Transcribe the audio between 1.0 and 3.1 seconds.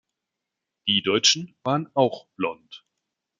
Deutschen waren auch blond.